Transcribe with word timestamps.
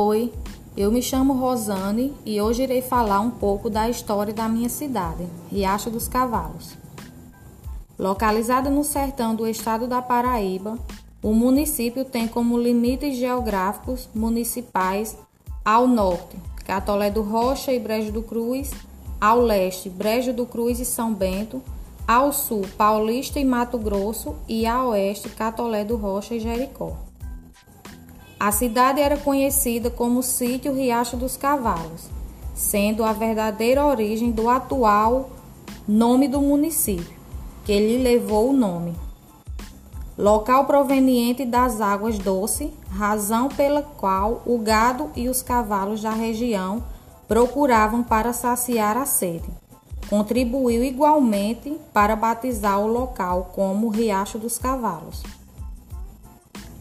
Oi, 0.00 0.32
eu 0.76 0.92
me 0.92 1.02
chamo 1.02 1.32
Rosane 1.32 2.14
e 2.24 2.40
hoje 2.40 2.62
irei 2.62 2.80
falar 2.80 3.18
um 3.18 3.32
pouco 3.32 3.68
da 3.68 3.90
história 3.90 4.32
da 4.32 4.48
minha 4.48 4.68
cidade, 4.68 5.26
Riacho 5.50 5.90
dos 5.90 6.06
Cavalos. 6.06 6.74
Localizada 7.98 8.70
no 8.70 8.84
sertão 8.84 9.34
do 9.34 9.44
estado 9.44 9.88
da 9.88 10.00
Paraíba, 10.00 10.78
o 11.20 11.32
município 11.32 12.04
tem 12.04 12.28
como 12.28 12.56
limites 12.56 13.16
geográficos 13.16 14.08
municipais 14.14 15.18
ao 15.64 15.88
norte, 15.88 16.36
Catolé 16.64 17.10
do 17.10 17.22
Rocha 17.22 17.72
e 17.72 17.80
Brejo 17.80 18.12
do 18.12 18.22
Cruz, 18.22 18.70
ao 19.20 19.40
leste, 19.40 19.90
Brejo 19.90 20.32
do 20.32 20.46
Cruz 20.46 20.78
e 20.78 20.84
São 20.84 21.12
Bento, 21.12 21.60
ao 22.06 22.32
sul, 22.32 22.62
Paulista 22.78 23.40
e 23.40 23.44
Mato 23.44 23.76
Grosso 23.76 24.36
e 24.46 24.64
a 24.64 24.84
oeste, 24.84 25.28
Catolé 25.28 25.84
do 25.84 25.96
Rocha 25.96 26.36
e 26.36 26.38
Jericó. 26.38 27.07
A 28.40 28.52
cidade 28.52 29.00
era 29.00 29.16
conhecida 29.16 29.90
como 29.90 30.22
Sítio 30.22 30.72
Riacho 30.72 31.16
dos 31.16 31.36
Cavalos, 31.36 32.08
sendo 32.54 33.02
a 33.02 33.12
verdadeira 33.12 33.84
origem 33.84 34.30
do 34.30 34.48
atual 34.48 35.30
nome 35.88 36.28
do 36.28 36.40
município, 36.40 37.18
que 37.64 37.76
lhe 37.76 37.98
levou 37.98 38.50
o 38.50 38.52
nome. 38.52 38.94
Local 40.16 40.66
proveniente 40.66 41.44
das 41.44 41.80
águas 41.80 42.16
doces, 42.16 42.70
razão 42.90 43.48
pela 43.48 43.82
qual 43.82 44.42
o 44.46 44.56
gado 44.58 45.10
e 45.16 45.28
os 45.28 45.42
cavalos 45.42 46.02
da 46.02 46.10
região 46.10 46.84
procuravam 47.26 48.04
para 48.04 48.32
saciar 48.32 48.96
a 48.96 49.04
sede. 49.04 49.48
Contribuiu 50.08 50.84
igualmente 50.84 51.76
para 51.92 52.14
batizar 52.14 52.78
o 52.80 52.86
local 52.86 53.50
como 53.52 53.88
Riacho 53.88 54.38
dos 54.38 54.58
Cavalos. 54.58 55.22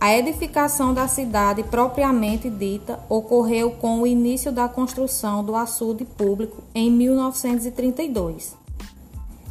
A 0.00 0.16
edificação 0.16 0.94
da 0.94 1.06
cidade 1.06 1.62
propriamente 1.62 2.48
dita 2.48 2.98
ocorreu 3.06 3.72
com 3.72 4.00
o 4.00 4.06
início 4.06 4.50
da 4.50 4.66
construção 4.66 5.44
do 5.44 5.54
açude 5.54 6.06
público 6.06 6.62
em 6.74 6.90
1932. 6.90 8.56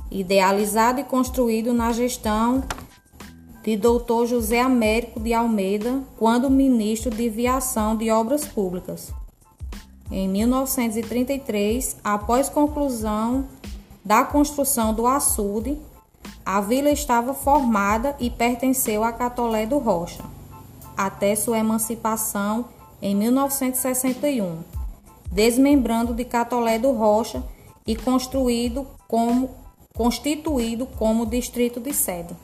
Idealizado 0.10 1.02
e 1.02 1.04
construído 1.04 1.72
na 1.72 1.94
gestão 1.94 2.64
de 3.62 3.78
Dr. 3.78 4.26
José 4.26 4.60
Américo 4.60 5.20
de 5.20 5.36
Almeida, 5.36 6.02
quando 6.18 6.50
ministro 6.50 7.12
de 7.12 7.30
Viação 7.30 7.96
de 7.96 8.10
Obras 8.10 8.44
Públicas. 8.44 9.14
Em 10.10 10.28
1933, 10.28 11.98
após 12.04 12.50
conclusão 12.50 13.46
da 14.04 14.24
construção 14.24 14.96
do 14.96 15.06
açude, 15.06 15.78
a 16.44 16.60
vila 16.60 16.90
estava 16.90 17.36
formada 17.36 18.16
e 18.20 18.32
pertenceu 18.32 19.04
a 19.04 19.14
Catolé 19.14 19.68
do 19.68 19.78
Rocha 19.78 20.39
até 21.00 21.34
sua 21.34 21.58
emancipação 21.58 22.66
em 23.02 23.16
1961, 23.16 24.58
desmembrando 25.32 26.14
de 26.14 26.26
Catolé 26.26 26.78
do 26.78 26.92
Rocha 26.92 27.42
e 27.88 27.96
construído 27.96 28.86
como, 29.08 29.50
constituído 29.96 30.86
como 30.86 31.26
distrito 31.26 31.80
de 31.80 31.94
sede. 31.94 32.36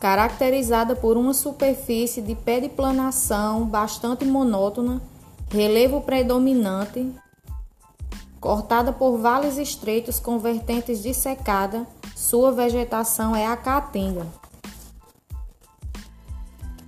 Caracterizada 0.00 0.96
por 0.96 1.18
uma 1.18 1.34
superfície 1.34 2.22
de 2.22 2.34
periplanação 2.34 3.66
bastante 3.66 4.24
monótona, 4.24 5.02
relevo 5.50 6.00
predominante, 6.00 7.06
cortada 8.40 8.94
por 8.94 9.18
vales 9.18 9.58
estreitos 9.58 10.18
com 10.18 10.38
vertentes 10.38 11.02
dissecada, 11.02 11.86
sua 12.16 12.50
vegetação 12.50 13.36
é 13.36 13.46
a 13.46 13.54
caatinga. 13.54 14.26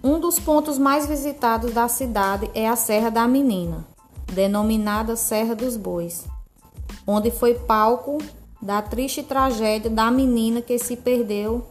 Um 0.03 0.19
dos 0.19 0.41
pontos 0.41 0.79
mais 0.79 1.07
visitados 1.07 1.73
da 1.75 1.87
cidade 1.89 2.51
é 2.55 2.67
a 2.67 2.75
Serra 2.75 3.11
da 3.11 3.29
Menina, 3.29 3.85
denominada 4.33 5.17
Serra 5.17 5.55
dos 5.55 5.77
Bois, 5.77 6.25
onde 7.07 7.31
foi 7.31 7.55
palco 7.55 8.17
da 8.61 8.81
triste 8.81 9.23
tragédia 9.23 9.91
da 9.91 10.11
menina 10.11 10.63
que 10.63 10.79
se 10.79 10.97
perdeu 10.97 11.67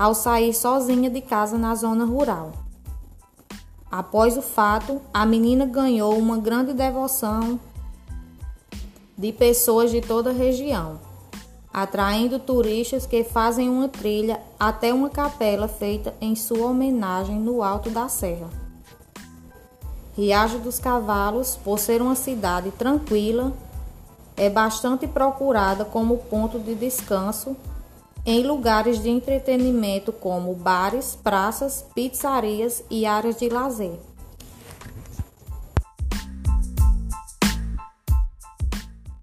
ao 0.00 0.14
sair 0.14 0.54
sozinha 0.54 1.10
de 1.10 1.20
casa 1.20 1.58
na 1.58 1.74
zona 1.74 2.06
rural. 2.06 2.52
Após 3.90 4.34
o 4.34 4.40
fato, 4.40 4.98
a 5.12 5.26
menina 5.26 5.66
ganhou 5.66 6.16
uma 6.16 6.38
grande 6.38 6.72
devoção 6.72 7.60
de 9.18 9.30
pessoas 9.30 9.90
de 9.90 10.00
toda 10.00 10.30
a 10.30 10.32
região, 10.32 10.98
atraindo 11.70 12.38
turistas 12.38 13.04
que 13.04 13.22
fazem 13.22 13.68
uma 13.68 13.88
trilha 13.88 14.40
até 14.58 14.90
uma 14.90 15.10
capela 15.10 15.68
feita 15.68 16.14
em 16.18 16.34
sua 16.34 16.68
homenagem 16.68 17.38
no 17.38 17.62
alto 17.62 17.90
da 17.90 18.08
serra. 18.08 18.48
Riacho 20.16 20.60
dos 20.60 20.78
Cavalos, 20.78 21.58
por 21.62 21.78
ser 21.78 22.00
uma 22.00 22.14
cidade 22.14 22.70
tranquila, 22.70 23.52
é 24.34 24.48
bastante 24.48 25.06
procurada 25.06 25.84
como 25.84 26.16
ponto 26.16 26.58
de 26.58 26.74
descanso 26.74 27.54
em 28.30 28.44
lugares 28.44 29.02
de 29.02 29.10
entretenimento 29.10 30.12
como 30.12 30.54
bares, 30.54 31.18
praças, 31.20 31.84
pizzarias 31.96 32.80
e 32.88 33.04
áreas 33.04 33.36
de 33.40 33.48
lazer. 33.48 33.98